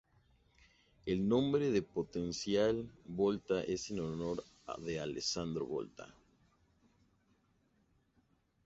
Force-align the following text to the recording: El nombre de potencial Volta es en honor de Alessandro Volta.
El 1.05 1.27
nombre 1.29 1.69
de 1.69 1.83
potencial 1.83 2.91
Volta 3.05 3.61
es 3.61 3.91
en 3.91 3.99
honor 3.99 4.43
de 4.79 4.99
Alessandro 4.99 5.67
Volta. 5.67 6.11